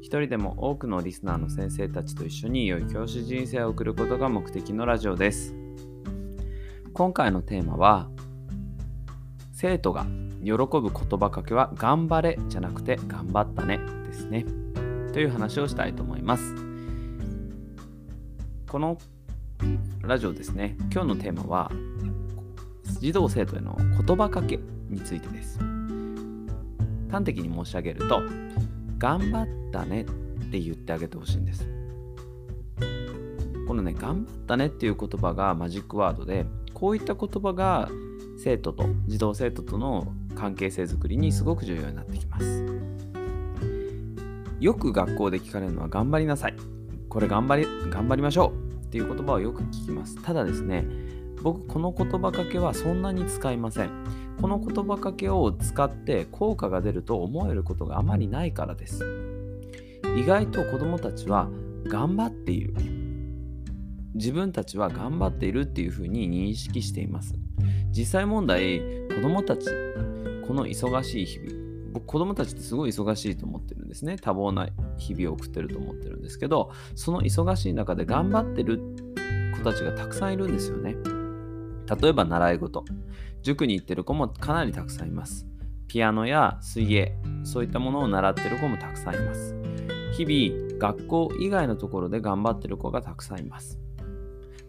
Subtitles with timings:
[0.00, 5.54] 一人でも多くのリスナーの先生たちと一緒に良い教師人生を送ることが目的のラジオです。
[6.92, 8.08] 今回のテーマは、
[9.52, 10.06] 生徒が
[10.44, 14.46] 喜ぶ言葉かけは頑張れじゃなくて頑張ったねですね。
[15.12, 16.54] という話をしたいと思います。
[18.68, 18.98] この
[20.02, 21.72] ラジオですね、今日のテーマは、
[23.00, 23.76] 児童生徒への
[24.06, 25.58] 言葉かけについてです。
[27.10, 28.22] 端的に申し上げると、
[28.98, 30.04] 頑張ったねっ
[30.50, 31.68] て言ってあげてほしいんです。
[33.66, 37.88] このね、頑張ったねっていう言葉がマジックワードで、こういった言葉が
[38.42, 42.64] 生徒と、児童生徒との関係性づくりにすごく重要になってきます。
[44.60, 46.54] よく学校で聞かれるのは頑張りなさい。
[47.08, 50.20] これ頑張り、頑張りましょうっていう言葉をよく聞きます。
[50.22, 50.86] ただですね、
[51.42, 53.90] 僕この言葉かけはそんなに使いません。
[54.40, 59.04] この言葉かけを使って効果が出ると思えることがあまりないからです。
[60.16, 61.48] 意外と子供たちは
[61.86, 62.74] 頑張っている。
[64.14, 67.34] 自分たちは頑張っているっていうふうに認識しています。
[67.90, 69.66] 実際問題、子供たち、
[70.46, 74.16] この忙しい日々、僕子供たちってすごい忙しいと思ってるんですね。
[74.20, 78.80] 多忙な日々を送ってると思ってるんですけど、その忙しい中で頑張ってる
[79.56, 80.96] 子たちがたくさんいるんですよね。
[82.00, 82.84] 例えば習い事。
[83.42, 85.46] 塾に行ってる子もかなりたくさんいます。
[85.86, 89.56] ピアノや水泳、そういったものを習ってる子もたくさんいます。
[90.12, 93.80] 日々、学校以外のところで頑張ってる子がたくさんいます。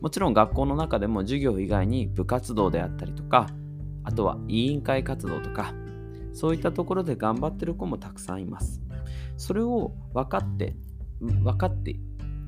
[0.00, 3.48] もちろん学校の中でも授業以外に部活動であったりとか、
[4.04, 5.74] あとは委員会活動とか、
[6.32, 8.80] そういったところで頑張ってる子もたくさんいます。
[9.36, 10.76] それを分かって、
[11.20, 11.96] 分かって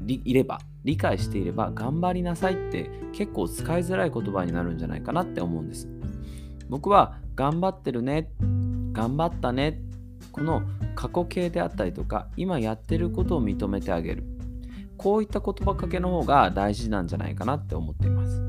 [0.07, 5.89] いれば、理解していれば、頑張りなさいって結構使いづらい言葉になるんじゃないかなって思うんです。
[6.71, 8.31] 僕は頑張ってるね、
[8.93, 9.83] 頑張ったね、
[10.31, 10.63] この
[10.95, 14.25] 過去形であったりとか、今やってることを認めてあげる。
[14.97, 18.41] こういった言葉かけの方が大事なんじゃないかなって思っています。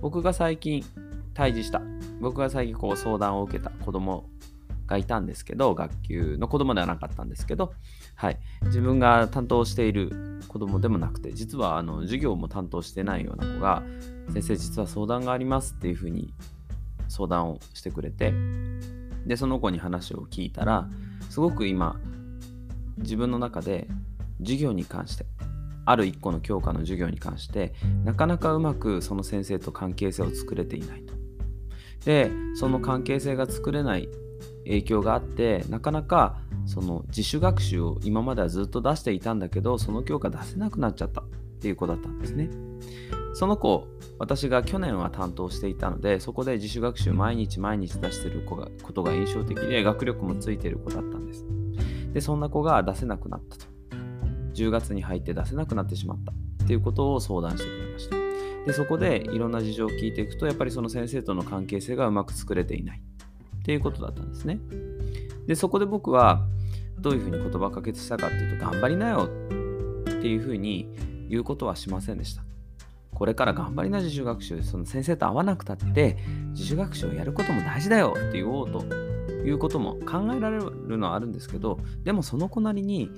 [0.00, 0.84] 僕が最近
[1.32, 1.80] 退治した、
[2.20, 4.28] 僕が最近こう相談を受けた子供
[4.88, 7.72] がいたんですけど、学級の子供ではなかったんですけど、
[8.16, 13.84] はい、自分が担当している子供でもなくて、実はあの授業も担当してないような子が、
[14.32, 16.34] 先生実は相談がありますっていうふうに
[17.10, 18.32] 相談をしてくれて
[19.26, 20.88] でその子に話を聞いたら
[21.28, 22.00] すごく今
[22.98, 23.86] 自分の中で
[24.40, 25.26] 授業に関して
[25.84, 31.14] ある一個の教科の授業に関してなかなかうまくその先生と関係性を作れていないと。
[32.04, 34.08] でその関係性が作れない
[34.64, 41.22] 影響があってなかなかその自主学習を今まではずっと出していたんだけどその教科出せなくなっちゃった
[41.60, 42.50] ていう子だったんですね。
[43.34, 43.86] その子、
[44.18, 51.46] 私が去年は担当していたので、そこで自主学習毎日毎日出してる子がことが印象的で、学力もついてる子だったんです。
[52.12, 53.66] で、そんな子が出せなくなったと。
[54.54, 58.16] 10月に入って出せなくなってしまったっていうことを相談してくれました。
[58.66, 63.02] で、そこでいろんな事情を聞いていくと、やっぱりその先生との関係性がうまく作れていない
[63.60, 64.60] っていうことだったんですね。
[65.46, 66.46] で、そこで僕は
[66.98, 69.30] どういうふうに言葉をかけしたかっていうと、頑張りなよ
[70.04, 70.92] っていうふうに
[71.30, 72.42] 言うことはしませんでした。
[73.14, 76.18] これから頑張りな自主学習、その先生と会わなくたって
[76.50, 78.84] 自主学習をやることも大事だよって言おうと
[79.44, 83.10] いうことも考えられるのはあるんですけど、でもその子なりに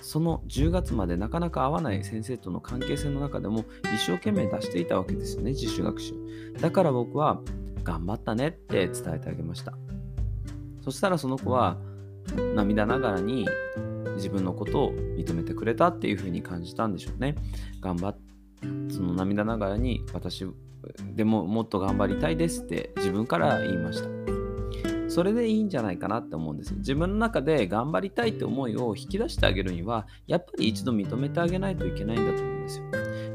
[0.00, 3.64] その10月までなかなか会わない先生との関係性の中でも
[3.94, 6.14] 一生懸命出していたわけですよね、自主学習。
[6.60, 7.40] だから僕は
[7.82, 9.72] 頑張ったねって伝えてあげました。
[10.82, 11.78] そしたらその子は
[12.54, 13.48] 涙ながらに
[14.18, 17.34] 自分のことを認めてくれたっていうふうに感じたんでしょうね。
[17.80, 18.16] 頑張っ
[18.90, 20.44] その涙ながらに私
[21.14, 24.08] でももっと頑張りたいですって自分から言いました。
[25.08, 32.84] それでいいんじゃないかなって思うんです自分の中で頑張りたいって思いを引き出してあげるには、やっぱり一度認めてあげないといけないんだと思うんですよ。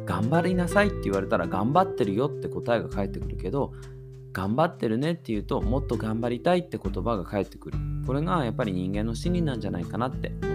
[0.06, 3.74] 頑張りなさいって言われたら、頑張ってるよって答えが返ってくるけど、
[4.32, 7.80] 頑張ってるねって言うと、もっと頑張りたいって言葉が返ってくる。
[8.06, 10.53] これがやっぱり人間の心理なんじゃないかなって思。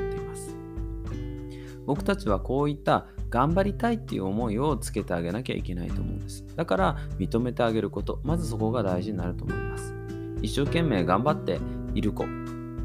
[1.88, 6.44] 僕たちはこういった頑張りたいっていう思いをつけてあげなきゃいけないと思うんです。
[6.54, 9.94] だから認めてあげること、まずそこが大事になると思います。
[10.42, 11.58] 一生懸命頑張って
[11.94, 12.26] いる子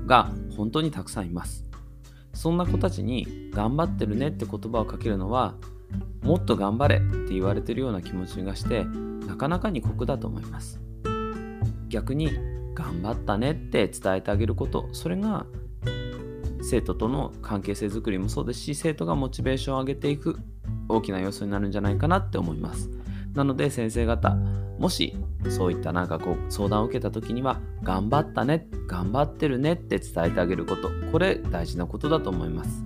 [0.05, 1.65] が本当にたくさんいます。
[2.31, 5.55] そんな子たちに頑張ってるねって言葉をかけるのは
[6.21, 8.85] もっと頑張れって言われてるような気持ちがして
[9.27, 10.79] なかなかに酷だと思います
[11.89, 12.31] 逆に
[12.73, 15.45] 頑張ったねって伝えてあげることそれが
[16.63, 20.39] 生徒との関係性づくりもそうですし生徒がモチベーションを上げていく
[20.87, 22.89] 大きな要素になるんじゃないかなって思います。
[23.33, 24.35] なので先生方
[24.77, 25.15] もし
[25.49, 32.83] そういったなんかこう相談を受けた時には頑張ったね頑張ってるねって伝えてあげることこれ大事なことだと思います。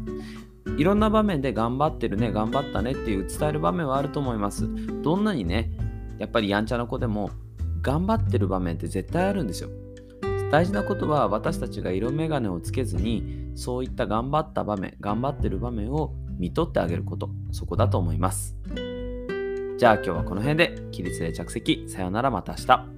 [0.78, 4.68] いろんな場面で頑張ってるね頑張ったねっていう伝える場面はあると思います。
[5.02, 5.72] どんなにね
[6.18, 7.30] やっぱりやんちゃな子でも
[7.82, 9.70] 頑張ってる場面って絶対あるんですよ。
[10.52, 18.56] 大事なことは私たちが色眼鏡をつけずにそういった頑張った場面頑張ってる場面を見とってあげることそこだと思います。
[19.78, 21.90] じゃあ今日はこの辺で起立で着席。
[21.90, 22.97] さよならまた明日。